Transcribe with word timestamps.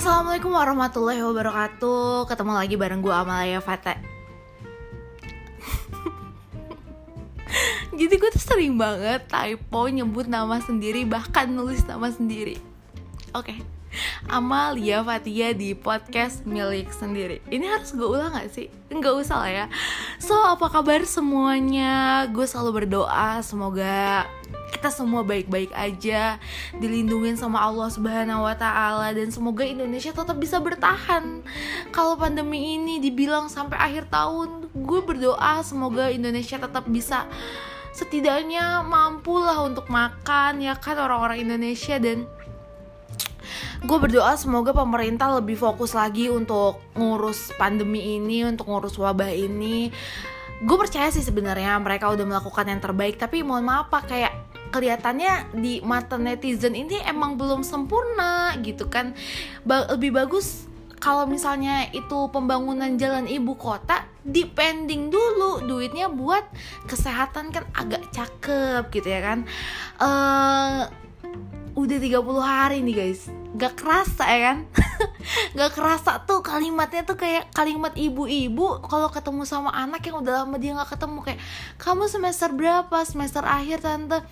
Assalamualaikum 0.00 0.56
warahmatullahi 0.56 1.20
wabarakatuh. 1.20 2.24
Ketemu 2.24 2.56
lagi 2.56 2.72
bareng 2.80 3.04
gue 3.04 3.12
Amalia 3.12 3.60
Fata 3.60 4.00
Jadi 8.00 8.14
gue 8.16 8.30
tuh 8.32 8.40
sering 8.40 8.80
banget 8.80 9.28
typo 9.28 9.84
nyebut 9.92 10.24
nama 10.24 10.56
sendiri 10.64 11.04
Bahkan 11.04 11.52
nulis 11.52 11.84
nama 11.84 12.08
sendiri. 12.08 12.56
Oke 13.36 13.60
Amalia 14.30 15.02
Fatia 15.02 15.50
di 15.56 15.74
podcast 15.74 16.46
milik 16.46 16.90
sendiri 16.94 17.42
Ini 17.50 17.66
harus 17.66 17.90
gue 17.94 18.06
ulang 18.06 18.34
gak 18.36 18.50
sih? 18.52 18.70
Nggak 18.90 19.14
usah 19.26 19.36
lah 19.42 19.50
ya 19.50 19.66
So 20.22 20.34
apa 20.34 20.70
kabar 20.70 21.02
semuanya? 21.02 22.26
Gue 22.30 22.46
selalu 22.46 22.86
berdoa 22.86 23.42
semoga 23.42 24.26
kita 24.70 24.88
semua 24.96 25.20
baik-baik 25.26 25.76
aja 25.76 26.40
dilindungin 26.80 27.36
sama 27.36 27.60
Allah 27.60 27.92
Subhanahu 27.92 28.48
wa 28.48 28.56
taala 28.56 29.12
dan 29.12 29.28
semoga 29.28 29.60
Indonesia 29.60 30.08
tetap 30.08 30.40
bisa 30.40 30.56
bertahan. 30.56 31.44
Kalau 31.92 32.16
pandemi 32.16 32.80
ini 32.80 32.96
dibilang 32.96 33.52
sampai 33.52 33.76
akhir 33.76 34.08
tahun, 34.08 34.72
gue 34.72 35.00
berdoa 35.04 35.60
semoga 35.60 36.08
Indonesia 36.08 36.56
tetap 36.56 36.88
bisa 36.88 37.28
setidaknya 37.92 38.80
mampu 38.86 39.36
lah 39.36 39.66
untuk 39.66 39.90
makan 39.92 40.62
ya 40.62 40.78
kan 40.78 40.96
orang-orang 40.96 41.44
Indonesia 41.44 41.98
dan 41.98 42.24
gue 43.80 43.96
berdoa 43.96 44.36
semoga 44.36 44.76
pemerintah 44.76 45.40
lebih 45.40 45.56
fokus 45.56 45.96
lagi 45.96 46.28
untuk 46.28 46.84
ngurus 46.92 47.56
pandemi 47.56 48.20
ini 48.20 48.44
untuk 48.44 48.68
ngurus 48.68 49.00
wabah 49.00 49.32
ini. 49.32 49.88
Gue 50.60 50.76
percaya 50.76 51.08
sih 51.08 51.24
sebenarnya 51.24 51.80
mereka 51.80 52.12
udah 52.12 52.26
melakukan 52.28 52.68
yang 52.68 52.80
terbaik 52.84 53.16
tapi 53.16 53.40
mohon 53.40 53.64
maaf 53.64 53.88
pak 53.88 54.12
kayak 54.12 54.36
kelihatannya 54.68 55.56
di 55.56 55.80
mata 55.80 56.20
netizen 56.20 56.76
ini 56.76 57.00
emang 57.08 57.40
belum 57.40 57.64
sempurna 57.64 58.52
gitu 58.60 58.84
kan. 58.92 59.16
Ba 59.64 59.88
lebih 59.96 60.12
bagus 60.12 60.68
kalau 61.00 61.24
misalnya 61.24 61.88
itu 61.96 62.28
pembangunan 62.28 63.00
jalan 63.00 63.24
ibu 63.24 63.56
kota 63.56 64.04
dipending 64.20 65.08
dulu 65.08 65.64
duitnya 65.64 66.12
buat 66.12 66.44
kesehatan 66.84 67.48
kan 67.56 67.64
agak 67.72 68.12
cakep 68.12 68.92
gitu 68.92 69.08
ya 69.08 69.24
kan. 69.24 69.48
Uh, 69.96 70.84
udah 71.80 71.96
30 71.96 72.20
hari 72.44 72.84
nih 72.84 72.94
guys 73.00 73.39
gak 73.58 73.74
kerasa 73.74 74.24
ya 74.30 74.40
kan? 74.52 74.58
Gak 75.58 75.74
kerasa 75.74 76.22
tuh 76.22 76.42
kalimatnya 76.42 77.02
tuh 77.02 77.18
kayak 77.18 77.50
kalimat 77.50 77.94
ibu-ibu 77.98 78.82
kalau 78.86 79.10
ketemu 79.10 79.42
sama 79.42 79.70
anak 79.74 80.06
yang 80.06 80.22
udah 80.22 80.42
lama 80.42 80.56
dia 80.58 80.74
gak 80.78 80.94
ketemu. 80.94 81.18
Kayak 81.26 81.40
kamu 81.78 82.04
semester 82.06 82.48
berapa? 82.54 82.96
Semester 83.02 83.42
akhir 83.42 83.82
tante. 83.82 84.22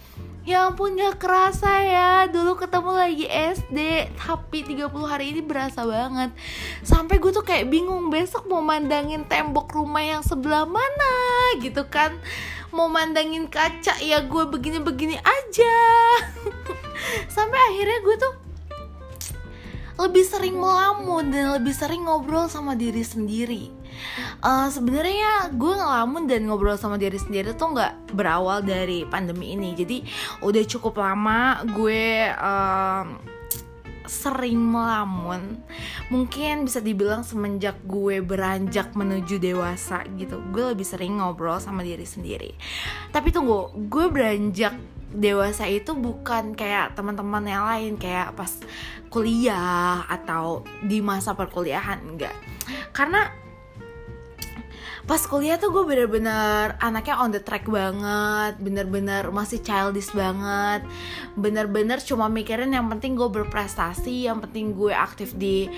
Ya 0.47 0.65
ampun 0.71 0.95
gak 0.97 1.19
kerasa 1.19 1.71
ya. 1.83 2.11
Dulu 2.31 2.57
ketemu 2.57 2.91
lagi 2.95 3.27
SD 3.29 3.79
Tapi 4.17 4.65
30 4.65 4.89
hari 5.05 5.35
ini 5.35 5.43
berasa 5.43 5.83
banget. 5.85 6.31
Sampai 6.87 7.19
gue 7.19 7.35
tuh 7.35 7.45
kayak 7.45 7.69
bingung 7.69 8.09
Besok 8.09 8.49
mau 8.49 8.63
mandangin 8.63 9.27
tembok 9.27 9.75
rumah 9.75 10.01
yang 10.01 10.23
sebelah 10.23 10.65
mana? 10.65 11.15
Gitu 11.61 11.85
kan. 11.91 12.17
Mau 12.71 12.87
mandangin 12.87 13.51
kaca 13.51 13.99
Ya 14.01 14.23
gue 14.25 14.45
begini-begini 14.47 15.19
aja. 15.21 15.79
Sampai 17.35 17.59
akhirnya 17.69 17.99
gue 18.01 18.17
tuh 18.17 18.48
lebih 19.99 20.25
sering 20.25 20.57
melamun 20.57 21.35
dan 21.35 21.59
lebih 21.59 21.75
sering 21.75 22.07
ngobrol 22.07 22.47
sama 22.47 22.79
diri 22.79 23.03
sendiri. 23.03 23.75
Uh, 24.39 24.71
Sebenarnya 24.71 25.51
gue 25.51 25.75
ngelamun 25.75 26.31
dan 26.31 26.47
ngobrol 26.47 26.79
sama 26.79 26.95
diri 26.97 27.19
sendiri 27.19 27.51
tuh 27.59 27.75
nggak 27.75 28.15
berawal 28.15 28.63
dari 28.63 29.03
pandemi 29.11 29.59
ini. 29.59 29.75
Jadi 29.75 30.07
udah 30.47 30.63
cukup 30.71 31.03
lama 31.03 31.67
gue 31.67 32.31
uh, 32.31 33.05
sering 34.09 34.57
melamun. 34.57 35.61
Mungkin 36.09 36.65
bisa 36.65 36.81
dibilang 36.81 37.23
semenjak 37.23 37.77
gue 37.85 38.25
beranjak 38.25 38.97
menuju 38.97 39.37
dewasa 39.37 40.03
gitu, 40.17 40.41
gue 40.51 40.73
lebih 40.73 40.87
sering 40.89 41.21
ngobrol 41.21 41.61
sama 41.61 41.85
diri 41.85 42.09
sendiri. 42.09 42.57
Tapi 43.13 43.29
tunggu, 43.29 43.69
gue 43.77 44.07
beranjak 44.09 44.75
dewasa 45.09 45.65
itu 45.65 45.97
bukan 45.97 46.53
kayak 46.53 46.93
teman-teman 46.93 47.45
yang 47.49 47.65
lain 47.65 47.93
kayak 47.97 48.37
pas 48.37 48.53
kuliah 49.09 50.05
atau 50.05 50.65
di 50.85 51.01
masa 51.01 51.33
perkuliahan 51.33 52.05
enggak. 52.05 52.37
Karena 52.93 53.33
pas 55.09 55.25
kuliah 55.25 55.57
tuh 55.57 55.73
gue 55.73 55.89
bener-bener 55.89 56.77
anaknya 56.85 57.17
on 57.25 57.33
the 57.33 57.41
track 57.41 57.65
banget 57.65 58.61
bener-bener 58.61 59.33
masih 59.33 59.65
childish 59.65 60.13
banget. 60.13 60.85
Bener-bener 61.33 61.97
cuma 62.05 62.29
mikirin 62.29 62.77
yang 62.77 62.93
penting 62.93 63.17
gue 63.17 63.29
berprestasi 63.33 64.29
yang 64.29 64.45
penting 64.45 64.77
gue 64.77 64.93
aktif 64.93 65.33
di 65.33 65.73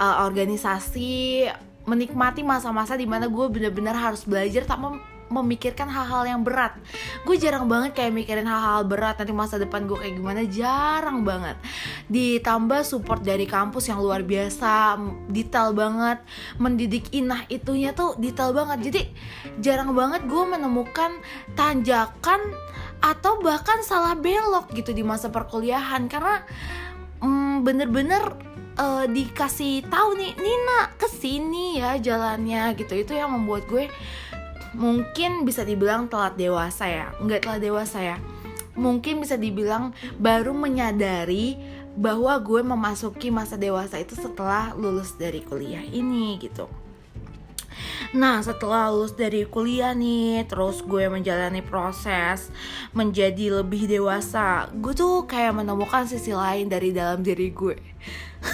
uh, 0.00 0.24
organisasi 0.24 1.44
menikmati 1.84 2.40
masa-masa 2.40 2.96
di 2.96 3.04
mana 3.04 3.28
gue 3.28 3.46
bener-bener 3.52 3.92
harus 3.92 4.24
belajar 4.24 4.64
tanpa 4.64 4.96
memikirkan 5.30 5.86
hal-hal 5.86 6.26
yang 6.26 6.42
berat. 6.42 6.74
Gue 7.22 7.38
jarang 7.38 7.70
banget 7.70 7.94
kayak 7.94 8.12
mikirin 8.12 8.44
hal-hal 8.44 8.82
berat 8.82 9.16
nanti 9.16 9.30
masa 9.30 9.56
depan 9.56 9.86
gue 9.86 9.94
kayak 9.96 10.18
gimana. 10.18 10.42
Jarang 10.50 11.22
banget. 11.22 11.56
Ditambah 12.10 12.82
support 12.82 13.22
dari 13.22 13.46
kampus 13.46 13.88
yang 13.88 14.02
luar 14.02 14.26
biasa 14.26 14.98
detail 15.30 15.70
banget. 15.72 16.18
Mendidik 16.58 17.14
inah 17.14 17.46
itunya 17.46 17.94
tuh 17.94 18.18
detail 18.18 18.50
banget. 18.50 18.90
Jadi 18.90 19.02
jarang 19.62 19.94
banget 19.94 20.26
gue 20.26 20.44
menemukan 20.44 21.14
tanjakan 21.54 22.42
atau 23.00 23.40
bahkan 23.40 23.80
salah 23.80 24.12
belok 24.18 24.74
gitu 24.74 24.90
di 24.90 25.06
masa 25.06 25.30
perkuliahan. 25.30 26.10
Karena 26.10 26.42
mm, 27.22 27.62
bener-bener 27.62 28.50
uh, 28.80 29.04
dikasih 29.06 29.86
tahu 29.86 30.16
nih 30.16 30.32
Nina 30.36 30.90
ke 30.96 31.06
sini 31.06 31.78
ya 31.78 31.96
jalannya 32.00 32.74
gitu. 32.74 32.98
Itu 32.98 33.12
yang 33.14 33.30
membuat 33.36 33.68
gue 33.68 33.86
mungkin 34.74 35.42
bisa 35.46 35.66
dibilang 35.66 36.06
telat 36.06 36.34
dewasa 36.38 36.86
ya. 36.86 37.06
Nggak 37.22 37.46
telat 37.46 37.60
dewasa 37.62 37.98
ya. 38.02 38.16
Mungkin 38.78 39.20
bisa 39.20 39.34
dibilang 39.36 39.92
baru 40.16 40.54
menyadari 40.54 41.58
bahwa 41.98 42.38
gue 42.38 42.62
memasuki 42.62 43.28
masa 43.34 43.58
dewasa 43.58 43.98
itu 43.98 44.14
setelah 44.14 44.72
lulus 44.78 45.18
dari 45.18 45.42
kuliah 45.42 45.82
ini 45.82 46.38
gitu. 46.38 46.70
Nah 48.10 48.42
setelah 48.42 48.90
lulus 48.90 49.14
dari 49.14 49.46
kuliah 49.46 49.94
nih 49.94 50.44
Terus 50.50 50.82
gue 50.82 51.06
menjalani 51.06 51.62
proses 51.62 52.50
Menjadi 52.90 53.62
lebih 53.62 53.86
dewasa 53.86 54.68
Gue 54.74 54.92
tuh 54.92 55.24
kayak 55.24 55.62
menemukan 55.62 56.04
sisi 56.04 56.34
lain 56.34 56.66
dari 56.66 56.90
dalam 56.90 57.22
diri 57.22 57.54
gue. 57.54 57.78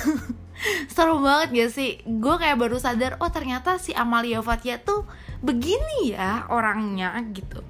Seru 0.95 1.25
banget 1.25 1.49
gak 1.57 1.71
sih? 1.73 1.91
Gue 2.05 2.37
kayak 2.37 2.61
baru 2.61 2.77
sadar 2.77 3.17
Oh 3.19 3.33
ternyata 3.33 3.81
si 3.81 3.97
Amalia 3.97 4.45
Fatia 4.45 4.79
tuh 4.85 5.09
begini 5.45 6.17
ya 6.17 6.49
orangnya 6.49 7.13
gitu. 7.33 7.61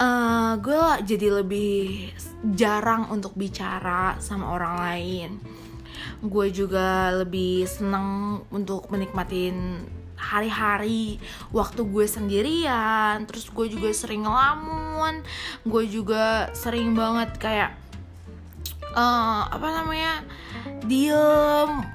Uh, 0.00 0.58
gue 0.58 1.06
jadi 1.06 1.42
lebih 1.42 2.10
jarang 2.56 3.06
untuk 3.12 3.38
bicara 3.38 4.18
sama 4.18 4.50
orang 4.50 4.74
lain. 4.78 5.30
Gue 6.22 6.50
juga 6.50 7.10
lebih 7.14 7.66
seneng 7.66 8.40
untuk 8.50 8.90
menikmatin 8.90 9.86
hari-hari. 10.18 11.18
Waktu 11.54 11.86
gue 11.86 12.06
sendirian 12.06 13.26
terus 13.26 13.50
gue 13.50 13.66
juga 13.70 13.90
sering 13.94 14.26
ngelamun. 14.26 15.22
Gue 15.66 15.86
juga 15.86 16.50
sering 16.54 16.94
banget 16.98 17.38
kayak 17.38 17.70
uh, 18.94 19.46
apa 19.50 19.68
namanya 19.70 20.26
diem. 20.86 21.86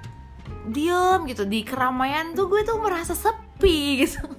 Diem 0.67 1.23
gitu 1.31 1.47
di 1.47 1.63
keramaian 1.63 2.35
tuh 2.35 2.51
gue 2.51 2.59
tuh 2.67 2.79
merasa 2.83 3.15
sepi 3.15 4.03
gitu 4.03 4.36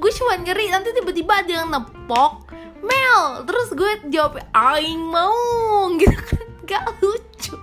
gue 0.00 0.10
cuma 0.18 0.34
ngeri 0.38 0.70
nanti 0.70 0.90
tiba-tiba 0.90 1.42
ada 1.42 1.52
yang 1.52 1.68
nepok. 1.70 2.50
Mel 2.84 3.48
terus 3.48 3.72
gue 3.72 4.12
jawab 4.12 4.42
aing 4.52 5.00
mau 5.00 5.88
gitu 6.00 6.18
kan. 6.18 6.44
Gak 6.64 6.84
lucu. 7.00 7.54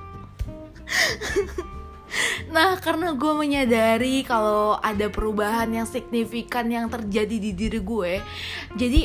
Nah 2.52 2.76
karena 2.84 3.16
gue 3.16 3.34
menyadari 3.34 4.28
kalau 4.28 4.76
ada 4.84 5.08
perubahan 5.08 5.72
yang 5.72 5.88
signifikan 5.88 6.68
yang 6.68 6.92
terjadi 6.92 7.38
di 7.40 7.52
diri 7.56 7.80
gue 7.80 8.20
Jadi 8.76 9.02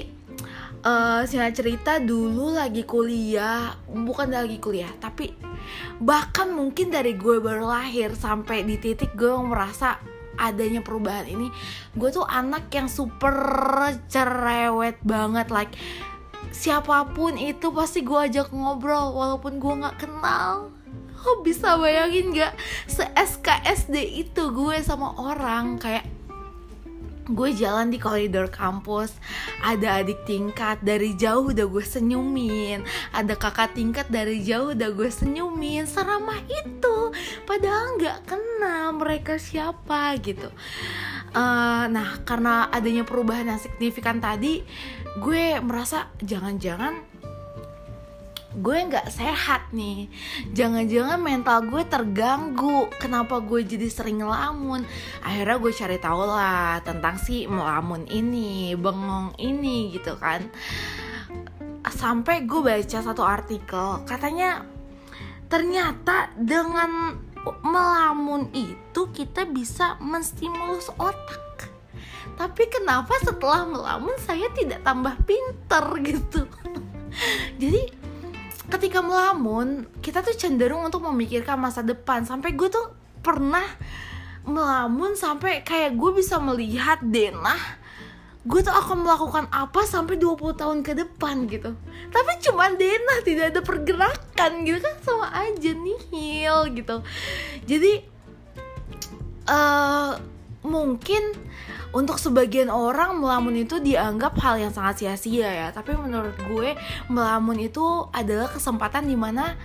uh, 0.83 1.23
singkat 1.23 1.55
cerita 1.55 2.03
dulu 2.03 2.51
lagi 2.51 2.83
kuliah 2.83 3.79
Bukan 3.87 4.35
lagi 4.35 4.59
kuliah 4.59 4.91
tapi 4.99 5.31
bahkan 6.03 6.53
mungkin 6.53 6.91
dari 6.91 7.15
gue 7.15 7.39
baru 7.39 7.67
lahir 7.67 8.15
sampai 8.15 8.63
di 8.67 8.77
titik 8.79 9.15
gue 9.15 9.35
merasa 9.39 9.99
adanya 10.37 10.85
perubahan 10.85 11.27
ini 11.29 11.49
gue 11.97 12.09
tuh 12.13 12.25
anak 12.25 12.69
yang 12.73 12.87
super 12.87 13.35
cerewet 14.09 15.01
banget 15.03 15.49
like 15.51 15.75
siapa 16.57 17.13
pun 17.13 17.37
itu 17.37 17.69
pasti 17.75 18.01
gue 18.01 18.17
ajak 18.17 18.49
ngobrol 18.55 19.13
walaupun 19.13 19.59
gue 19.61 19.75
nggak 19.85 19.99
kenal. 20.01 20.73
Lo 21.27 21.43
bisa 21.43 21.75
bayangin 21.81 22.31
gak 22.31 22.55
se 22.87 23.03
SKSD 23.03 23.99
itu 24.25 24.43
gue 24.55 24.77
sama 24.85 25.17
orang 25.19 25.75
kayak 25.81 26.06
gue 27.27 27.51
jalan 27.59 27.91
di 27.91 27.99
koridor 27.99 28.47
kampus 28.47 29.19
ada 29.63 29.99
adik 29.99 30.23
tingkat 30.27 30.79
dari 30.83 31.19
jauh 31.19 31.51
udah 31.51 31.67
gue 31.67 31.85
senyumin. 31.85 32.87
Ada 33.11 33.35
kakak 33.35 33.75
tingkat 33.75 34.07
dari 34.11 34.43
jauh 34.47 34.75
udah 34.75 34.91
gue 34.95 35.11
senyumin. 35.11 35.87
Seramah 35.91 36.39
itu 36.47 37.11
padahal 37.45 37.99
nggak 37.99 38.19
kenal 38.31 38.95
mereka 38.95 39.39
siapa 39.43 40.15
gitu. 40.23 40.51
Uh, 41.37 41.85
nah 41.91 42.23
karena 42.25 42.71
adanya 42.73 43.05
perubahan 43.05 43.51
yang 43.51 43.61
signifikan 43.61 44.23
tadi 44.23 44.65
gue 45.21 45.61
merasa 45.61 46.09
jangan-jangan 46.23 47.16
gue 48.57 48.79
nggak 48.89 49.13
sehat 49.13 49.69
nih. 49.77 50.09
Jangan-jangan 50.57 51.21
mental 51.21 51.69
gue 51.69 51.83
terganggu. 51.85 52.89
Kenapa 52.97 53.45
gue 53.45 53.61
jadi 53.63 53.87
sering 53.93 54.25
ngelamun? 54.25 54.89
Akhirnya 55.21 55.57
gue 55.61 55.73
cari 55.77 55.99
tahu 56.01 56.23
lah 56.25 56.81
tentang 56.81 57.21
si 57.21 57.45
melamun 57.45 58.09
ini 58.09 58.73
bengong 58.73 59.37
ini 59.37 59.93
gitu 59.93 60.17
kan. 60.17 60.49
Sampai 61.87 62.49
gue 62.49 62.61
baca 62.65 62.99
satu 62.99 63.23
artikel 63.23 64.03
katanya 64.09 64.65
ternyata 65.47 66.35
dengan 66.35 67.15
melamun 67.63 68.51
itu 68.51 69.13
kita 69.15 69.47
bisa 69.47 69.95
menstimulus 70.03 70.91
otak. 70.99 71.71
Tapi 72.37 72.69
kenapa 72.69 73.17
setelah 73.23 73.65
melamun 73.65 74.13
saya 74.21 74.51
tidak 74.53 74.83
tambah 74.85 75.15
pinter 75.25 75.85
gitu? 76.05 76.45
Jadi 77.63 78.06
ketika 78.67 79.03
melamun 79.03 79.87
kita 80.03 80.23
tuh 80.23 80.35
cenderung 80.35 80.87
untuk 80.87 81.03
memikirkan 81.07 81.59
masa 81.59 81.83
depan. 81.83 82.27
Sampai 82.27 82.55
gue 82.55 82.69
tuh 82.71 82.93
pernah 83.23 83.65
melamun 84.47 85.19
sampai 85.19 85.67
kayak 85.67 85.99
gue 85.99 86.11
bisa 86.23 86.39
melihat 86.39 87.03
denah 87.03 87.59
gue 88.47 88.63
tuh 88.63 88.71
akan 88.71 89.03
melakukan 89.03 89.45
apa 89.51 89.83
sampai 89.83 90.23
20 90.23 90.39
tahun 90.55 90.79
ke 90.87 90.95
depan 90.95 91.51
gitu. 91.51 91.75
Tapi 92.15 92.33
cuma 92.47 92.71
denah 92.71 93.19
tidak 93.27 93.51
ada 93.51 93.61
pergerakan 93.61 94.63
gitu 94.63 94.79
kan. 94.79 94.95
Sama 95.03 95.35
aja 95.35 95.71
nihil 95.75 96.79
gitu. 96.79 97.03
Jadi 97.67 98.07
uh, 99.51 100.15
mungkin 100.63 101.35
untuk 101.97 102.21
sebagian 102.21 102.69
orang 102.69 103.17
melamun 103.17 103.65
itu 103.65 103.81
dianggap 103.81 104.37
hal 104.45 104.61
yang 104.61 104.69
sangat 104.69 105.01
sia-sia 105.01 105.49
ya. 105.49 105.69
Tapi 105.73 105.97
menurut 105.97 106.37
gue 106.45 106.77
melamun 107.09 107.57
itu 107.57 108.05
adalah 108.13 108.53
kesempatan 108.53 109.09
di 109.09 109.17
mana 109.17 109.57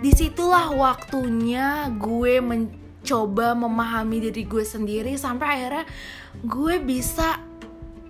di 0.00 0.08
situlah 0.08 0.72
waktunya 0.72 1.92
gue 2.00 2.40
mencoba 2.40 3.52
memahami 3.52 4.24
diri 4.32 4.48
gue 4.48 4.64
sendiri 4.64 5.20
sampai 5.20 5.46
akhirnya 5.52 5.84
gue 6.40 6.80
bisa 6.80 7.44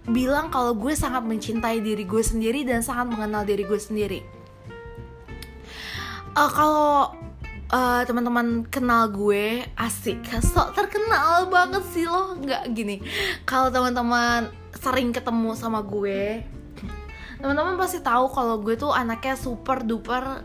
bilang 0.07 0.47
kalau 0.55 0.79
gue 0.79 0.95
sangat 0.95 1.27
mencintai 1.27 1.83
diri 1.83 2.07
gue 2.07 2.23
sendiri 2.23 2.63
dan 2.63 2.87
sangat 2.87 3.19
mengenal 3.19 3.43
diri 3.43 3.67
gue 3.67 3.81
sendiri. 3.83 4.23
Uh, 6.39 6.51
kalau 6.55 7.17
uh, 7.71 8.03
teman-teman 8.07 8.67
kenal 8.69 9.11
gue 9.11 9.67
asik. 9.75 10.23
Sok 10.43 10.75
terkenal 10.75 11.51
banget 11.51 11.83
sih 11.91 12.07
lo. 12.07 12.37
Nggak 12.39 12.63
gini. 12.75 12.97
Kalau 13.49 13.71
teman-teman 13.71 14.51
sering 14.77 15.11
ketemu 15.11 15.57
sama 15.57 15.81
gue 15.83 16.45
teman-teman 17.37 17.77
pasti 17.77 18.01
tahu 18.01 18.33
kalau 18.33 18.59
gue 18.65 18.75
tuh 18.81 18.91
anaknya 18.91 19.37
super 19.37 19.85
duper 19.85 20.43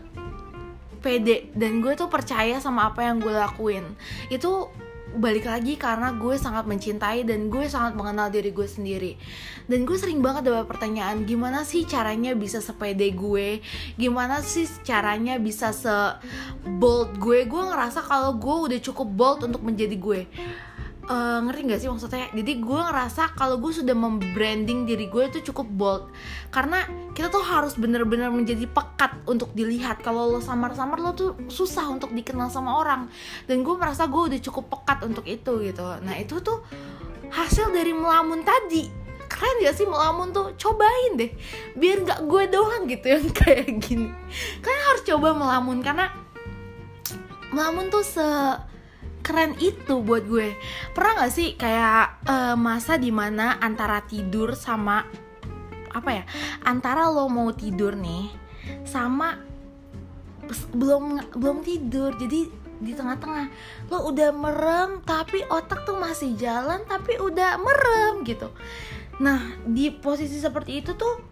pede. 1.02 1.50
Dan 1.56 1.82
gue 1.82 1.96
tuh 1.98 2.06
percaya 2.06 2.60
sama 2.62 2.92
apa 2.92 3.02
yang 3.02 3.18
gue 3.18 3.32
lakuin. 3.32 3.84
Itu 4.28 4.70
balik 5.16 5.48
lagi 5.48 5.76
karena 5.76 6.16
gue 6.16 6.34
sangat 6.40 6.64
mencintai 6.64 7.24
dan 7.28 7.52
gue 7.52 7.68
sangat 7.68 7.96
mengenal 7.96 8.32
diri 8.32 8.52
gue 8.52 8.64
sendiri. 8.64 9.12
Dan 9.68 9.84
gue 9.84 9.96
sering 9.96 10.24
banget 10.24 10.48
dapat 10.48 10.68
pertanyaan 10.68 11.28
gimana 11.28 11.62
sih 11.62 11.84
caranya 11.84 12.32
bisa 12.32 12.64
sepede 12.64 13.12
gue? 13.12 13.60
Gimana 14.00 14.40
sih 14.40 14.64
caranya 14.82 15.36
bisa 15.36 15.70
se 15.76 15.92
bold 16.64 17.20
gue? 17.20 17.44
Gue 17.44 17.62
ngerasa 17.68 18.00
kalau 18.04 18.36
gue 18.36 18.56
udah 18.72 18.80
cukup 18.80 19.08
bold 19.08 19.40
untuk 19.48 19.62
menjadi 19.62 19.96
gue 19.96 20.20
uh, 21.08 21.38
ngerti 21.42 21.60
gak 21.66 21.80
sih 21.82 21.88
maksudnya? 21.90 22.28
Jadi 22.30 22.52
gue 22.62 22.80
ngerasa 22.80 23.34
kalau 23.34 23.58
gue 23.58 23.72
sudah 23.74 23.96
membranding 23.96 24.86
diri 24.86 25.10
gue 25.10 25.24
itu 25.32 25.52
cukup 25.52 25.66
bold. 25.70 26.04
Karena 26.54 26.86
kita 27.16 27.32
tuh 27.32 27.42
harus 27.42 27.74
bener-bener 27.74 28.30
menjadi 28.30 28.68
pekat 28.68 29.24
untuk 29.26 29.50
dilihat. 29.56 30.04
Kalau 30.04 30.30
lo 30.30 30.38
samar-samar 30.38 30.98
lo 31.02 31.12
tuh 31.16 31.34
susah 31.50 31.88
untuk 31.90 32.14
dikenal 32.14 32.52
sama 32.52 32.78
orang. 32.78 33.08
Dan 33.48 33.66
gue 33.66 33.74
merasa 33.74 34.06
gue 34.06 34.22
udah 34.30 34.40
cukup 34.42 34.70
pekat 34.78 35.02
untuk 35.06 35.26
itu 35.26 35.52
gitu. 35.64 35.86
Nah 36.02 36.14
itu 36.18 36.38
tuh 36.38 36.62
hasil 37.32 37.72
dari 37.72 37.90
melamun 37.96 38.44
tadi. 38.46 38.86
Keren 39.26 39.64
gak 39.64 39.74
sih 39.74 39.88
melamun 39.88 40.30
tuh? 40.30 40.52
Cobain 40.60 41.16
deh. 41.16 41.32
Biar 41.72 42.04
nggak 42.04 42.20
gue 42.28 42.42
doang 42.52 42.84
gitu 42.84 43.06
yang 43.10 43.26
kayak 43.38 43.80
gini. 43.80 44.12
Kalian 44.60 44.82
harus 44.92 45.02
coba 45.08 45.28
melamun 45.34 45.80
karena 45.80 46.12
melamun 47.52 47.92
tuh 47.92 48.04
se 48.04 48.24
keren 49.22 49.54
itu 49.62 50.02
buat 50.02 50.26
gue. 50.26 50.58
Pernah 50.92 51.24
gak 51.24 51.32
sih 51.32 51.54
kayak 51.54 52.26
uh, 52.26 52.54
masa 52.58 52.98
di 52.98 53.14
mana 53.14 53.56
antara 53.62 54.02
tidur 54.02 54.58
sama 54.58 55.06
apa 55.92 56.10
ya 56.10 56.24
antara 56.64 57.06
lo 57.12 57.28
mau 57.28 57.52
tidur 57.52 57.92
nih 57.92 58.32
sama 58.88 59.36
belum 60.72 61.36
belum 61.36 61.60
tidur 61.62 62.16
jadi 62.18 62.50
di 62.82 62.92
tengah-tengah. 62.98 63.46
Lo 63.94 64.10
udah 64.10 64.34
merem 64.34 65.06
tapi 65.06 65.46
otak 65.46 65.86
tuh 65.86 65.96
masih 66.02 66.34
jalan 66.34 66.82
tapi 66.90 67.14
udah 67.16 67.56
merem 67.62 68.26
gitu. 68.26 68.50
Nah 69.22 69.54
di 69.62 69.94
posisi 69.94 70.42
seperti 70.42 70.82
itu 70.82 70.98
tuh 70.98 71.31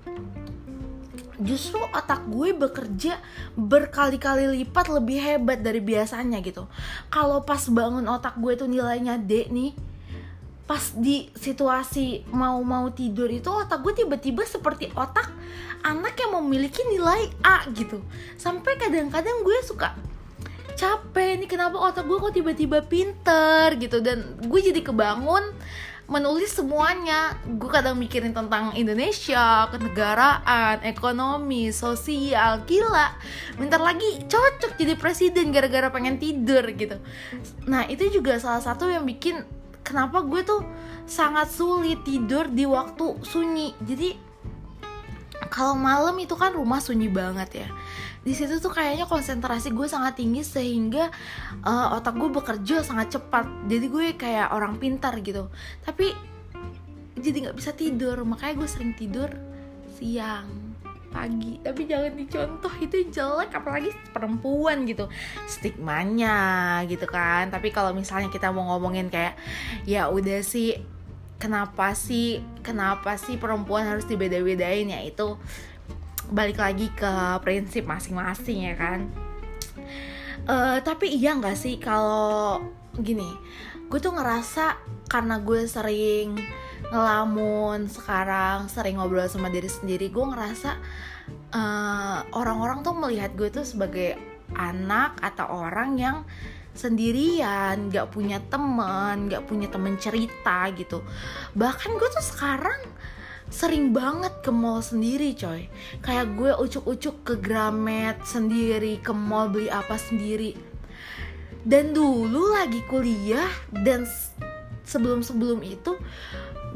justru 1.41 1.81
otak 1.81 2.29
gue 2.29 2.53
bekerja 2.53 3.17
berkali-kali 3.57 4.61
lipat 4.61 4.93
lebih 4.93 5.19
hebat 5.19 5.61
dari 5.61 5.81
biasanya 5.81 6.39
gitu. 6.45 6.69
Kalau 7.09 7.43
pas 7.43 7.61
bangun 7.69 8.05
otak 8.07 8.37
gue 8.39 8.57
tuh 8.57 8.69
nilainya 8.69 9.17
D 9.17 9.49
nih 9.49 9.73
pas 10.71 10.95
di 10.95 11.27
situasi 11.35 12.31
mau-mau 12.31 12.95
tidur 12.95 13.27
itu 13.27 13.51
otak 13.51 13.83
gue 13.83 13.91
tiba-tiba 13.91 14.47
seperti 14.47 14.87
otak 14.95 15.27
anak 15.83 16.15
yang 16.15 16.39
memiliki 16.39 16.79
nilai 16.87 17.27
A 17.43 17.67
gitu. 17.75 17.99
Sampai 18.39 18.79
kadang-kadang 18.79 19.43
gue 19.43 19.59
suka 19.67 19.99
capek 20.79 21.43
nih 21.43 21.51
kenapa 21.51 21.77
otak 21.77 22.07
gue 22.07 22.17
kok 22.23 22.33
tiba-tiba 22.33 22.87
pinter? 22.87 23.75
gitu. 23.83 23.99
Dan 23.99 24.39
gue 24.47 24.61
jadi 24.63 24.79
kebangun 24.79 25.43
menulis 26.11 26.59
semuanya. 26.59 27.39
Gue 27.47 27.71
kadang 27.71 27.95
mikirin 27.95 28.35
tentang 28.35 28.75
Indonesia 28.75 29.71
kenegaraan 29.71 30.83
ekonomi 30.83 31.71
sosial 31.71 32.67
gila. 32.67 33.15
Bentar 33.55 33.79
lagi 33.79 34.26
cocok 34.26 34.75
jadi 34.75 34.99
presiden 34.99 35.55
gara-gara 35.55 35.87
pengen 35.88 36.19
tidur 36.19 36.67
gitu. 36.75 36.99
Nah 37.71 37.87
itu 37.87 38.11
juga 38.11 38.37
salah 38.43 38.61
satu 38.61 38.90
yang 38.90 39.07
bikin 39.07 39.47
kenapa 39.87 40.26
gue 40.26 40.43
tuh 40.43 40.67
sangat 41.07 41.47
sulit 41.55 42.02
tidur 42.02 42.50
di 42.50 42.67
waktu 42.67 43.23
sunyi. 43.23 43.79
Jadi 43.79 44.30
kalau 45.50 45.75
malam 45.75 46.14
itu 46.23 46.38
kan 46.38 46.54
rumah 46.54 46.78
sunyi 46.78 47.11
banget 47.11 47.66
ya. 47.66 47.69
Di 48.23 48.33
situ 48.33 48.62
tuh 48.62 48.71
kayaknya 48.71 49.11
konsentrasi 49.11 49.75
gue 49.75 49.90
sangat 49.90 50.14
tinggi 50.16 50.47
sehingga 50.47 51.11
uh, 51.66 51.99
otak 51.99 52.14
gue 52.16 52.30
bekerja 52.30 52.87
sangat 52.87 53.19
cepat. 53.19 53.50
Jadi 53.66 53.87
gue 53.90 54.07
kayak 54.14 54.54
orang 54.54 54.78
pintar 54.78 55.19
gitu. 55.21 55.50
Tapi 55.83 56.14
jadi 57.19 57.50
nggak 57.50 57.59
bisa 57.59 57.75
tidur. 57.75 58.23
Makanya 58.23 58.62
gue 58.62 58.69
sering 58.71 58.95
tidur 58.95 59.35
siang 59.99 60.71
pagi. 61.11 61.59
Tapi 61.59 61.83
jangan 61.90 62.14
dicontoh 62.14 62.75
itu 62.78 63.11
jelek. 63.11 63.50
Apalagi 63.50 63.90
perempuan 64.14 64.87
gitu. 64.87 65.11
Stigmanya 65.50 66.78
gitu 66.87 67.11
kan. 67.11 67.50
Tapi 67.50 67.75
kalau 67.75 67.90
misalnya 67.90 68.30
kita 68.30 68.54
mau 68.54 68.71
ngomongin 68.76 69.11
kayak 69.11 69.35
ya 69.83 70.07
udah 70.07 70.47
sih 70.47 71.00
kenapa 71.40 71.97
sih 71.97 72.44
kenapa 72.61 73.16
sih 73.16 73.40
perempuan 73.40 73.88
harus 73.88 74.04
dibeda-bedain? 74.04 74.87
Ya 74.87 75.00
itu 75.00 75.40
balik 76.30 76.61
lagi 76.61 76.92
ke 76.92 77.40
prinsip 77.40 77.88
masing-masing 77.88 78.68
ya 78.68 78.76
kan? 78.76 79.09
Uh, 80.44 80.78
tapi 80.85 81.11
iya 81.16 81.37
nggak 81.37 81.56
sih 81.56 81.76
kalau 81.80 82.61
gini 82.97 83.28
gue 83.90 83.99
tuh 83.99 84.14
ngerasa 84.14 84.78
karena 85.11 85.42
gue 85.42 85.66
sering 85.66 86.38
ngelamun 86.90 87.90
sekarang 87.90 88.70
sering 88.70 88.99
ngobrol 88.99 89.26
sama 89.26 89.50
diri 89.50 89.66
sendiri 89.66 90.09
gue 90.09 90.25
ngerasa 90.25 90.78
uh, 91.54 92.18
orang-orang 92.35 92.87
tuh 92.87 92.94
melihat 92.94 93.35
gue 93.35 93.50
tuh 93.50 93.66
sebagai 93.66 94.14
anak 94.54 95.18
atau 95.23 95.47
orang 95.66 95.99
yang 95.99 96.16
sendirian, 96.81 97.93
gak 97.93 98.09
punya 98.09 98.41
temen, 98.49 99.29
gak 99.29 99.45
punya 99.45 99.69
temen 99.69 100.01
cerita 100.01 100.65
gitu. 100.73 101.05
Bahkan 101.53 101.91
gue 102.01 102.09
tuh 102.09 102.25
sekarang 102.25 102.81
sering 103.53 103.93
banget 103.93 104.33
ke 104.41 104.49
mall 104.49 104.81
sendiri 104.81 105.37
coy. 105.37 105.69
Kayak 106.01 106.27
gue 106.41 106.51
ucuk-ucuk 106.57 107.17
ke 107.21 107.35
Gramet 107.37 108.25
sendiri 108.25 108.97
ke 109.05 109.13
mall 109.13 109.53
beli 109.53 109.69
apa 109.69 110.01
sendiri. 110.01 110.57
Dan 111.61 111.93
dulu 111.93 112.57
lagi 112.57 112.81
kuliah 112.89 113.53
dan 113.69 114.09
sebelum-sebelum 114.89 115.61
itu 115.61 116.01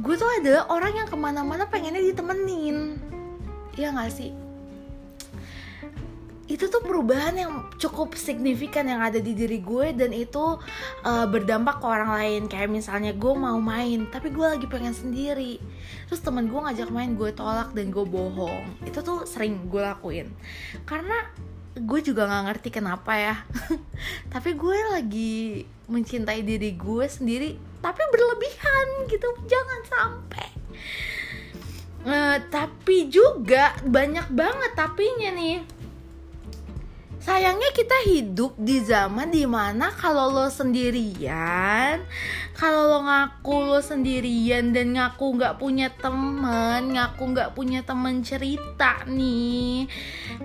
gue 0.04 0.14
tuh 0.20 0.28
adalah 0.44 0.68
orang 0.68 0.92
yang 1.00 1.08
ke 1.08 1.16
mana-mana 1.16 1.64
pengennya 1.64 2.04
ditemenin. 2.04 3.00
Ya 3.80 3.90
gak 3.96 4.12
sih 4.12 4.43
itu 6.44 6.68
tuh 6.68 6.84
perubahan 6.84 7.32
yang 7.40 7.52
cukup 7.80 8.12
signifikan 8.20 8.84
yang 8.84 9.00
ada 9.00 9.16
di 9.16 9.32
diri 9.32 9.64
gue 9.64 9.96
dan 9.96 10.12
itu 10.12 10.60
uh, 11.00 11.26
berdampak 11.28 11.80
ke 11.80 11.86
orang 11.88 12.12
lain. 12.12 12.42
Kayak 12.52 12.68
misalnya 12.68 13.16
gue 13.16 13.32
mau 13.32 13.56
main 13.56 14.04
tapi 14.12 14.28
gue 14.28 14.44
lagi 14.44 14.68
pengen 14.68 14.92
sendiri. 14.92 15.56
Terus 16.04 16.20
temen 16.20 16.52
gue 16.52 16.60
ngajak 16.60 16.92
main 16.92 17.16
gue 17.16 17.32
tolak 17.32 17.72
dan 17.72 17.88
gue 17.88 18.04
bohong. 18.04 18.84
Itu 18.84 19.00
tuh 19.00 19.24
sering 19.24 19.72
gue 19.72 19.80
lakuin. 19.80 20.28
Karena 20.84 21.16
gue 21.80 22.00
juga 22.04 22.28
nggak 22.28 22.44
ngerti 22.52 22.68
kenapa 22.68 23.12
ya. 23.16 23.36
Tapi 24.32 24.52
gue 24.52 24.78
lagi 24.92 25.64
mencintai 25.88 26.40
diri 26.44 26.76
gue 26.76 27.04
sendiri 27.08 27.56
tapi 27.80 28.00
berlebihan 28.12 29.08
gitu. 29.08 29.28
Jangan 29.48 29.80
sampai. 29.84 30.48
Uh, 32.04 32.36
tapi 32.52 33.08
juga 33.08 33.72
banyak 33.80 34.28
banget 34.28 34.72
tapinya 34.76 35.32
nih 35.32 35.73
sayangnya 37.24 37.72
kita 37.72 38.04
hidup 38.04 38.52
di 38.60 38.84
zaman 38.84 39.32
di 39.32 39.48
mana 39.48 39.88
kalau 39.96 40.28
lo 40.28 40.52
sendirian 40.52 42.04
kalau 42.52 42.84
lo 42.84 42.98
ngaku 43.08 43.56
lo 43.64 43.80
sendirian 43.80 44.76
dan 44.76 44.92
ngaku 44.92 45.40
nggak 45.40 45.56
punya 45.56 45.88
temen 45.88 46.92
ngaku 46.92 47.24
nggak 47.32 47.56
punya 47.56 47.80
temen 47.80 48.20
cerita 48.20 49.08
nih 49.08 49.88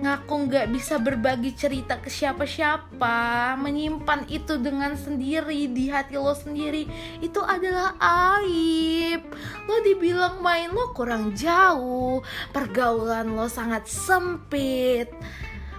ngaku 0.00 0.34
nggak 0.48 0.72
bisa 0.72 0.96
berbagi 0.96 1.52
cerita 1.52 2.00
ke 2.00 2.08
siapa-siapa 2.08 3.60
menyimpan 3.60 4.24
itu 4.32 4.56
dengan 4.56 4.96
sendiri 4.96 5.68
di 5.68 5.92
hati 5.92 6.16
lo 6.16 6.32
sendiri 6.32 6.88
itu 7.20 7.40
adalah 7.44 7.92
aib. 8.40 9.20
Lo 9.68 9.76
dibilang 9.84 10.40
main 10.40 10.72
lo 10.72 10.96
kurang 10.96 11.36
jauh 11.36 12.24
pergaulan 12.56 13.36
lo 13.36 13.46
sangat 13.52 13.84
sempit 13.84 15.12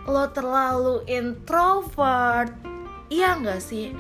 lo 0.09 0.25
terlalu 0.33 1.05
introvert. 1.05 2.53
Iya 3.11 3.37
nggak 3.37 3.61
sih? 3.61 3.93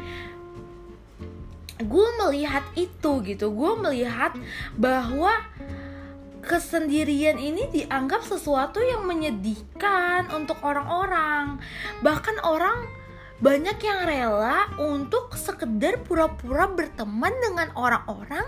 Gue 1.81 2.07
melihat 2.25 2.65
itu 2.77 3.21
gitu. 3.25 3.51
Gue 3.51 3.73
melihat 3.77 4.37
bahwa 4.77 5.33
kesendirian 6.41 7.37
ini 7.37 7.69
dianggap 7.69 8.25
sesuatu 8.25 8.81
yang 8.81 9.05
menyedihkan 9.05 10.29
untuk 10.33 10.57
orang-orang. 10.65 11.61
Bahkan 12.01 12.41
orang 12.45 12.89
banyak 13.41 13.77
yang 13.81 14.05
rela 14.05 14.69
untuk 14.77 15.33
sekedar 15.33 16.01
pura-pura 16.05 16.69
berteman 16.69 17.33
dengan 17.41 17.73
orang-orang 17.73 18.45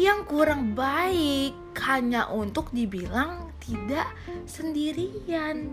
yang 0.00 0.24
kurang 0.24 0.72
baik. 0.72 1.56
Hanya 1.78 2.26
untuk 2.32 2.74
dibilang 2.74 3.54
tidak 3.62 4.10
sendirian 4.50 5.70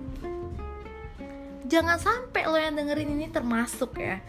jangan 1.65 1.98
sampai 1.98 2.45
lo 2.45 2.57
yang 2.57 2.77
dengerin 2.77 3.17
ini 3.17 3.27
termasuk 3.29 3.98
ya. 3.98 4.22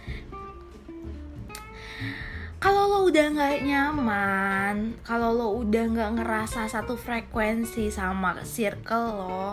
Kalau 2.57 2.89
lo 2.89 2.99
udah 3.07 3.27
nggak 3.37 3.63
nyaman 3.69 4.99
kalau 5.05 5.31
lo 5.31 5.49
udah 5.61 5.85
nggak 5.93 6.11
ngerasa 6.19 6.67
satu 6.67 6.97
frekuensi 6.97 7.93
sama 7.93 8.43
circle 8.43 9.07
lo 9.13 9.47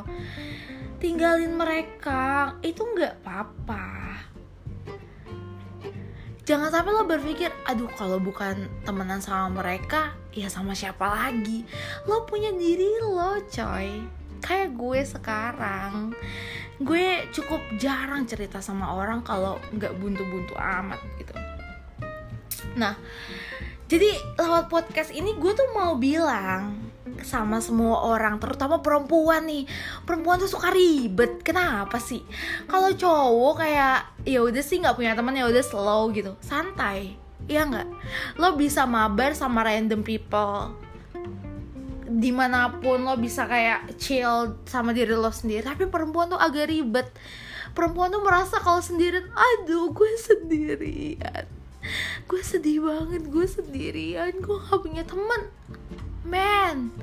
tinggalin 1.04 1.60
mereka 1.60 2.56
itu 2.64 2.80
nggak 2.80 3.22
apa-apa. 3.22 3.86
Jangan 6.48 6.72
sampai 6.72 6.92
lo 6.96 7.04
berpikir 7.04 7.52
aduh 7.68 7.92
kalau 7.92 8.24
bukan 8.24 8.72
temenan 8.88 9.20
sama 9.20 9.52
mereka 9.52 10.16
ya 10.32 10.48
sama 10.48 10.72
siapa 10.72 11.04
lagi? 11.04 11.68
Lo 12.08 12.24
punya 12.24 12.56
diri 12.56 13.04
lo 13.04 13.36
coy. 13.52 14.04
Kayak 14.44 14.76
gue 14.76 15.02
sekarang 15.08 16.16
gue 16.82 17.30
cukup 17.30 17.62
jarang 17.78 18.26
cerita 18.26 18.64
sama 18.64 18.94
orang 18.94 19.22
kalau 19.22 19.62
nggak 19.74 19.94
buntu-buntu 19.98 20.54
amat 20.58 21.00
gitu. 21.22 21.34
Nah 22.80 22.98
jadi 23.86 24.10
lewat 24.42 24.74
podcast 24.74 25.14
ini 25.14 25.38
gue 25.38 25.52
tuh 25.54 25.70
mau 25.78 25.94
bilang 26.00 26.94
sama 27.22 27.62
semua 27.62 28.10
orang 28.10 28.42
terutama 28.42 28.82
perempuan 28.82 29.46
nih. 29.46 29.70
Perempuan 30.02 30.42
tuh 30.42 30.50
suka 30.50 30.74
ribet 30.74 31.46
kenapa 31.46 32.02
sih? 32.02 32.26
Kalau 32.66 32.90
cowok 32.90 33.54
kayak 33.62 34.26
ya 34.26 34.42
udah 34.42 34.64
sih 34.66 34.82
nggak 34.82 34.98
punya 34.98 35.14
teman 35.14 35.38
ya 35.38 35.46
udah 35.46 35.64
slow 35.64 36.10
gitu. 36.10 36.34
Santai 36.42 37.22
Iya 37.44 37.68
nggak? 37.68 37.88
Lo 38.40 38.56
bisa 38.56 38.88
mabar 38.88 39.36
sama 39.36 39.68
random 39.68 40.00
people 40.00 40.83
di 42.14 42.30
mana 42.30 42.78
pun 42.78 43.02
lo 43.02 43.18
bisa 43.18 43.50
kayak 43.50 43.98
chill 43.98 44.62
sama 44.70 44.94
diri 44.94 45.18
lo 45.18 45.34
sendiri. 45.34 45.66
Tapi 45.66 45.90
perempuan 45.90 46.30
tuh 46.30 46.38
agak 46.38 46.70
ribet. 46.70 47.10
Perempuan 47.74 48.14
tuh 48.14 48.22
merasa 48.22 48.62
kalau 48.62 48.80
sendirian 48.86 49.26
aduh 49.34 49.90
gue 49.90 50.12
sendirian. 50.22 51.46
Gue 52.30 52.42
sedih 52.46 52.86
banget 52.86 53.26
gue 53.28 53.48
sendirian. 53.50 54.32
Gue 54.38 54.58
gak 54.62 54.80
punya 54.86 55.04
teman. 55.04 55.42
Man 56.24 56.94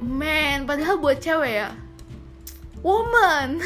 man 0.00 0.68
padahal 0.68 1.00
buat 1.00 1.20
cewek 1.20 1.52
ya. 1.64 1.70
Woman. 2.84 3.60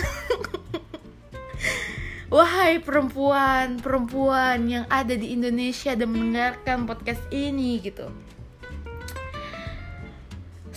Wahai 2.31 2.79
perempuan, 2.79 3.83
perempuan 3.83 4.71
yang 4.71 4.87
ada 4.87 5.19
di 5.19 5.35
Indonesia 5.35 5.99
dan 5.99 6.15
mendengarkan 6.15 6.87
podcast 6.87 7.21
ini 7.35 7.83
gitu 7.83 8.07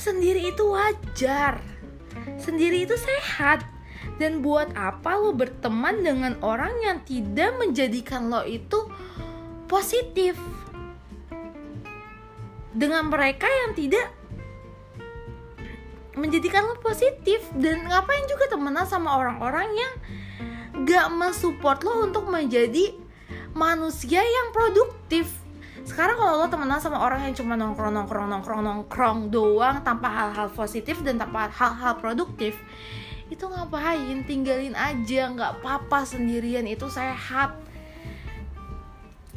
sendiri 0.03 0.51
itu 0.51 0.63
wajar. 0.67 1.63
Sendiri 2.35 2.83
itu 2.83 2.99
sehat. 2.99 3.63
Dan 4.19 4.43
buat 4.43 4.75
apa 4.75 5.15
lo 5.15 5.31
berteman 5.31 6.03
dengan 6.03 6.35
orang 6.43 6.75
yang 6.83 6.99
tidak 7.07 7.55
menjadikan 7.55 8.27
lo 8.27 8.43
itu 8.43 8.91
positif? 9.71 10.35
Dengan 12.75 13.07
mereka 13.07 13.47
yang 13.47 13.71
tidak 13.73 14.11
menjadikan 16.19 16.67
lo 16.67 16.75
positif. 16.83 17.39
Dan 17.55 17.87
ngapain 17.87 18.27
juga 18.27 18.51
temenan 18.51 18.83
sama 18.83 19.15
orang-orang 19.15 19.71
yang 19.71 19.93
gak 20.83 21.07
mensupport 21.15 21.79
lo 21.87 22.11
untuk 22.11 22.27
menjadi 22.27 22.91
manusia 23.55 24.19
yang 24.19 24.47
produktif 24.51 25.42
sekarang 25.83 26.15
kalau 26.15 26.43
lo 26.43 26.47
temenan 26.47 26.79
sama 26.79 26.99
orang 27.03 27.27
yang 27.27 27.35
cuma 27.35 27.59
nongkrong 27.59 27.91
nongkrong 27.91 28.27
nongkrong 28.31 28.61
nongkrong 28.63 29.19
doang 29.27 29.83
tanpa 29.83 30.07
hal-hal 30.07 30.47
positif 30.51 31.03
dan 31.03 31.19
tanpa 31.19 31.51
hal-hal 31.51 31.99
produktif 31.99 32.55
itu 33.27 33.43
ngapain? 33.49 34.23
Tinggalin 34.23 34.77
aja 34.77 35.21
nggak 35.33 35.59
apa-apa 35.59 36.05
sendirian 36.05 36.63
itu 36.69 36.85
sehat. 36.87 37.57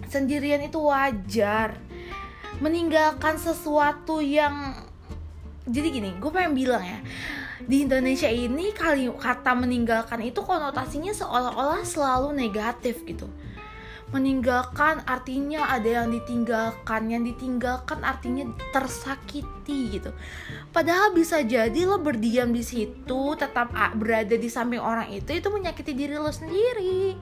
Sendirian 0.07 0.63
itu 0.63 0.79
wajar. 0.79 1.81
Meninggalkan 2.63 3.37
sesuatu 3.37 4.21
yang 4.23 4.87
jadi 5.67 5.89
gini 5.91 6.11
gue 6.23 6.31
pengen 6.31 6.55
bilang 6.55 6.79
ya 6.79 7.03
di 7.67 7.83
Indonesia 7.83 8.31
ini 8.31 8.71
kali 8.71 9.11
kata 9.11 9.59
meninggalkan 9.59 10.23
itu 10.23 10.39
konotasinya 10.39 11.11
seolah-olah 11.11 11.83
selalu 11.83 12.31
negatif 12.39 13.03
gitu 13.03 13.27
meninggalkan 14.15 15.03
artinya 15.03 15.67
ada 15.67 16.03
yang 16.03 16.15
ditinggalkan. 16.15 17.11
Yang 17.11 17.23
ditinggalkan 17.35 18.07
artinya 18.07 18.45
tersakiti 18.71 19.99
gitu. 19.99 20.15
Padahal 20.71 21.11
bisa 21.11 21.43
jadi 21.43 21.77
lo 21.87 21.99
berdiam 21.99 22.55
di 22.55 22.63
situ 22.63 23.35
tetap 23.35 23.75
berada 23.99 24.37
di 24.39 24.47
samping 24.47 24.79
orang 24.79 25.11
itu 25.11 25.35
itu 25.35 25.49
menyakiti 25.51 25.93
diri 25.97 26.15
lo 26.15 26.31
sendiri. 26.31 27.19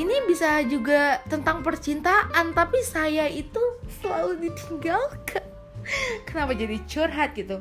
Ini 0.00 0.16
bisa 0.24 0.64
juga 0.64 1.20
tentang 1.28 1.60
percintaan 1.60 2.56
tapi 2.56 2.80
saya 2.80 3.28
itu 3.28 3.60
selalu 4.00 4.48
ditinggalkan. 4.48 5.44
Kenapa 6.28 6.56
jadi 6.56 6.80
curhat 6.88 7.36
gitu? 7.36 7.60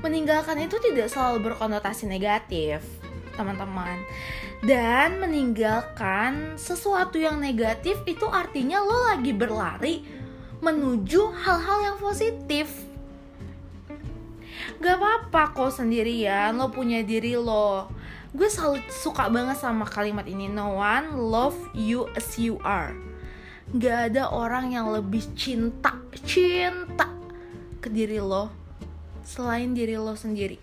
Meninggalkan 0.00 0.56
itu 0.64 0.80
tidak 0.80 1.12
selalu 1.12 1.52
berkonotasi 1.52 2.08
negatif 2.08 2.80
teman-teman 3.36 4.00
dan 4.64 5.20
meninggalkan 5.20 6.56
sesuatu 6.56 7.20
yang 7.20 7.36
negatif 7.36 8.00
itu 8.08 8.24
artinya 8.24 8.80
lo 8.80 9.12
lagi 9.12 9.36
berlari 9.36 10.00
menuju 10.64 11.36
hal-hal 11.36 11.78
yang 11.92 11.96
positif. 12.00 12.72
Gak 14.80 14.96
apa-apa 14.96 15.52
kok 15.52 15.72
sendirian 15.76 16.56
lo 16.56 16.72
punya 16.72 17.04
diri 17.04 17.36
lo. 17.36 17.92
Gue 18.32 18.48
selalu 18.48 18.84
suka 18.92 19.28
banget 19.32 19.56
sama 19.60 19.88
kalimat 19.88 20.24
ini 20.28 20.48
no 20.48 20.80
one 20.80 21.16
love 21.16 21.56
you 21.76 22.08
as 22.16 22.36
you 22.40 22.56
are. 22.64 22.96
Gak 23.76 24.12
ada 24.12 24.32
orang 24.32 24.72
yang 24.72 24.88
lebih 24.88 25.24
cinta 25.36 25.96
cinta 26.24 27.12
ke 27.80 27.92
diri 27.92 28.20
lo 28.20 28.48
selain 29.26 29.76
diri 29.76 30.00
lo 30.00 30.16
sendiri. 30.16 30.56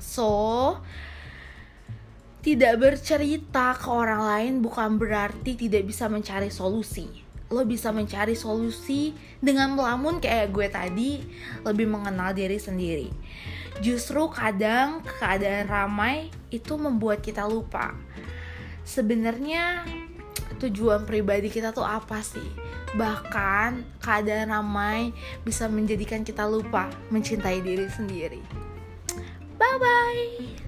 So 0.00 0.76
tidak 2.44 2.76
bercerita 2.76 3.72
ke 3.72 3.88
orang 3.88 4.20
lain 4.20 4.52
bukan 4.60 5.00
berarti 5.00 5.56
tidak 5.56 5.88
bisa 5.88 6.06
mencari 6.12 6.52
solusi. 6.52 7.24
lo 7.52 7.62
bisa 7.62 7.94
mencari 7.94 8.34
solusi 8.34 9.14
dengan 9.38 9.78
melamun 9.78 10.18
kayak 10.18 10.50
gue 10.50 10.66
tadi 10.66 11.22
lebih 11.62 11.86
mengenal 11.86 12.34
diri 12.34 12.58
sendiri. 12.58 13.12
Justru 13.78 14.26
kadang 14.32 15.04
keadaan 15.20 15.68
ramai 15.70 16.34
itu 16.50 16.74
membuat 16.74 17.22
kita 17.22 17.46
lupa. 17.46 17.94
Sebenarnya 18.82 19.86
tujuan 20.58 21.06
pribadi 21.06 21.46
kita 21.52 21.70
tuh 21.70 21.86
apa 21.86 22.26
sih? 22.26 22.48
Bahkan 22.96 24.02
keadaan 24.02 24.50
ramai 24.50 25.14
bisa 25.46 25.70
menjadikan 25.70 26.26
kita 26.26 26.48
lupa 26.48 26.90
mencintai 27.12 27.60
diri 27.62 27.86
sendiri. 27.86 28.42
Bye 29.60 29.78
bye 29.78 30.63